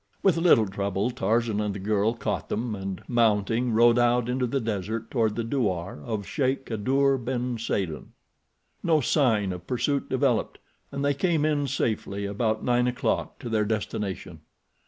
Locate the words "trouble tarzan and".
0.67-1.75